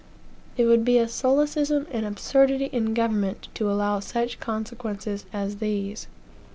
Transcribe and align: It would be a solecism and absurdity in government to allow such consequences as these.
It 0.57 0.65
would 0.65 0.83
be 0.83 0.97
a 0.97 1.07
solecism 1.07 1.85
and 1.91 2.07
absurdity 2.07 2.71
in 2.73 2.95
government 2.95 3.49
to 3.53 3.69
allow 3.69 3.99
such 3.99 4.39
consequences 4.39 5.25
as 5.31 5.57
these. 5.57 6.07